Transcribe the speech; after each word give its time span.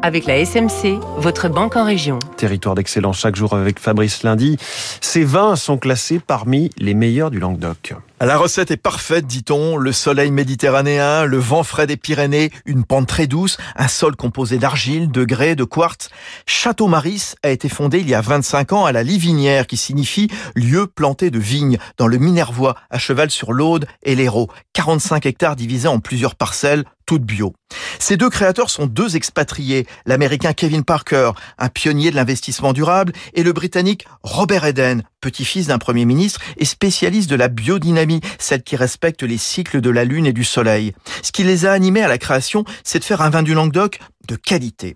Avec 0.00 0.26
la 0.26 0.44
SMC, 0.44 1.00
votre 1.16 1.48
banque 1.48 1.74
en 1.74 1.84
région. 1.84 2.20
Territoire 2.36 2.76
d'excellence 2.76 3.18
chaque 3.18 3.34
jour 3.34 3.54
avec 3.54 3.80
Fabrice 3.80 4.22
Lundi. 4.22 4.56
Ces 5.00 5.24
vins 5.24 5.56
sont 5.56 5.76
classés 5.76 6.20
parmi 6.24 6.70
les 6.78 6.94
meilleurs 6.94 7.32
du 7.32 7.40
Languedoc. 7.40 7.94
La 8.20 8.36
recette 8.36 8.70
est 8.70 8.76
parfaite, 8.76 9.26
dit-on. 9.26 9.76
Le 9.76 9.90
soleil 9.90 10.30
méditerranéen, 10.30 11.24
le 11.24 11.38
vent 11.38 11.64
frais 11.64 11.88
des 11.88 11.96
Pyrénées, 11.96 12.52
une 12.64 12.84
pente 12.84 13.08
très 13.08 13.26
douce, 13.26 13.58
un 13.74 13.88
sol 13.88 14.14
composé 14.14 14.58
d'argile, 14.58 15.10
de 15.10 15.24
grès, 15.24 15.56
de 15.56 15.64
quartz. 15.64 16.10
Château 16.46 16.86
Maris 16.86 17.34
a 17.42 17.50
été 17.50 17.68
fondé 17.68 17.98
il 17.98 18.08
y 18.08 18.14
a 18.14 18.20
25 18.20 18.72
ans 18.72 18.84
à 18.84 18.92
la 18.92 19.02
Livinière, 19.02 19.66
qui 19.66 19.76
signifie 19.76 20.28
lieu 20.54 20.86
planté 20.86 21.30
de 21.30 21.38
vignes, 21.40 21.78
dans 21.96 22.06
le 22.06 22.18
Minervois, 22.18 22.76
à 22.90 22.98
cheval 22.98 23.30
sur 23.30 23.52
l'Aude 23.52 23.86
et 24.04 24.14
l'Hérault. 24.14 24.48
45 24.74 25.26
hectares 25.26 25.56
divisés 25.56 25.88
en 25.88 25.98
plusieurs 25.98 26.36
parcelles, 26.36 26.84
toutes 27.06 27.22
bio. 27.24 27.54
Ces 27.98 28.16
deux 28.16 28.30
créateurs 28.30 28.70
sont 28.70 28.86
deux 28.86 29.16
expatriés, 29.16 29.86
l'américain 30.06 30.52
Kevin 30.52 30.84
Parker, 30.84 31.32
un 31.58 31.68
pionnier 31.68 32.10
de 32.10 32.16
l'investissement 32.16 32.72
durable, 32.72 33.12
et 33.34 33.42
le 33.42 33.52
britannique 33.52 34.06
Robert 34.22 34.64
Eden, 34.64 35.02
petit-fils 35.20 35.66
d'un 35.66 35.78
premier 35.78 36.04
ministre 36.04 36.40
et 36.56 36.64
spécialiste 36.64 37.28
de 37.28 37.36
la 37.36 37.48
biodynamie, 37.48 38.20
celle 38.38 38.62
qui 38.62 38.76
respecte 38.76 39.22
les 39.22 39.38
cycles 39.38 39.80
de 39.80 39.90
la 39.90 40.04
lune 40.04 40.26
et 40.26 40.32
du 40.32 40.44
soleil. 40.44 40.94
Ce 41.22 41.32
qui 41.32 41.42
les 41.44 41.66
a 41.66 41.72
animés 41.72 42.02
à 42.02 42.08
la 42.08 42.18
création, 42.18 42.64
c'est 42.84 43.00
de 43.00 43.04
faire 43.04 43.22
un 43.22 43.30
vin 43.30 43.42
du 43.42 43.54
Languedoc 43.54 43.98
de 44.28 44.36
qualité. 44.36 44.94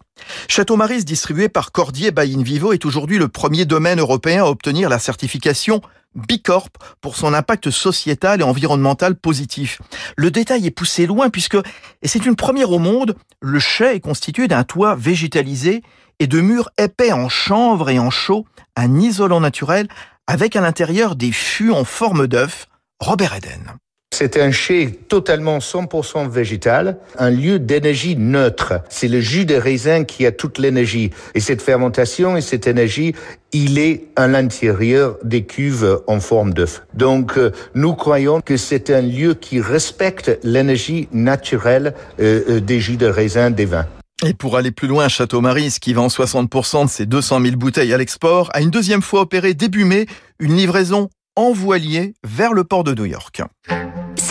Château 0.49 0.77
Maris, 0.77 1.05
distribué 1.05 1.49
par 1.49 1.73
Cordier 1.73 2.13
by 2.13 2.43
Vivo, 2.43 2.73
est 2.73 2.85
aujourd'hui 2.85 3.19
le 3.19 3.29
premier 3.29 3.65
domaine 3.65 3.99
européen 3.99 4.45
à 4.45 4.49
obtenir 4.49 4.89
la 4.89 4.99
certification 4.99 5.81
Bicorp 6.15 6.71
pour 7.01 7.17
son 7.17 7.35
impact 7.35 7.71
sociétal 7.71 8.41
et 8.41 8.45
environnemental 8.45 9.15
positif. 9.15 9.81
Le 10.17 10.31
détail 10.31 10.67
est 10.67 10.71
poussé 10.71 11.07
loin 11.07 11.31
puisque, 11.31 11.57
et 12.03 12.09
c'est 12.09 12.27
une 12.27 12.37
première 12.37 12.71
au 12.71 12.79
monde, 12.79 13.17
le 13.41 13.59
chai 13.59 13.97
est 13.97 14.01
constitué 14.01 14.49
d'un 14.49 14.65
toit 14.65 14.95
végétalisé 14.95 15.83
et 16.19 16.27
de 16.27 16.41
murs 16.41 16.71
épais 16.79 17.13
en 17.13 17.29
chanvre 17.29 17.91
et 17.91 17.99
en 17.99 18.11
chaux, 18.11 18.47
un 18.77 19.01
isolant 19.01 19.41
naturel 19.41 19.89
avec 20.27 20.57
à 20.57 20.61
l'intérieur 20.61 21.17
des 21.17 21.33
fûts 21.33 21.73
en 21.73 21.85
forme 21.85 22.27
d'œuf. 22.27 22.67
Robert 23.01 23.35
Eden. 23.35 23.77
C'est 24.15 24.37
un 24.37 24.51
chai 24.51 25.01
totalement 25.09 25.57
100% 25.57 26.29
végétal, 26.29 26.99
un 27.19 27.31
lieu 27.31 27.59
d'énergie 27.59 28.15
neutre. 28.15 28.75
C'est 28.91 29.09
le 29.09 29.21
jus 29.21 29.47
de 29.47 29.55
raisin 29.55 30.05
qui 30.05 30.27
a 30.27 30.33
toute 30.33 30.59
l'énergie. 30.59 31.11
Et 31.35 31.41
cette 31.41 31.63
fermentation 31.63 32.37
et 32.37 32.43
cette 32.43 32.67
énergie, 32.67 33.15
il 33.55 33.79
est 33.79 34.05
à 34.15 34.29
l'intérieur 34.29 35.17
des 35.25 35.45
cuves 35.45 36.03
en 36.07 36.21
forme 36.21 36.53
d'œuf. 36.53 36.83
Donc, 36.93 37.39
euh, 37.39 37.53
nous 37.75 37.95
croyons 37.95 38.43
que 38.43 38.59
c'est 38.59 38.91
un 38.91 39.01
lieu 39.01 39.33
qui 39.33 39.63
respecte 39.63 40.39
l'énergie 40.43 41.09
naturelle 41.13 41.95
euh, 42.21 42.43
euh, 42.51 42.61
des 42.61 42.81
jus 42.81 42.99
de 42.99 43.07
raisin 43.07 43.51
des 43.51 43.65
vins. 43.65 43.87
Et 44.27 44.35
pour 44.35 44.59
aller 44.59 44.73
plus 44.73 44.89
loin, 44.89 45.09
Château 45.09 45.41
Maris, 45.41 45.79
qui 45.81 45.95
vend 45.95 46.09
60% 46.09 46.85
de 46.85 46.91
ses 46.91 47.07
200 47.07 47.41
000 47.41 47.57
bouteilles 47.57 47.95
à 47.95 47.99
l'export, 47.99 48.51
a 48.53 48.61
une 48.61 48.71
deuxième 48.71 49.03
fois 49.03 49.23
opéré 49.23 49.55
début 49.55 49.87
mai 49.87 50.05
une 50.39 50.55
livraison 50.55 51.09
en 51.35 51.53
voilier 51.53 52.13
vers 52.25 52.53
le 52.53 52.65
port 52.65 52.85
de 52.85 52.95
New 52.95 53.07
York. 53.07 53.41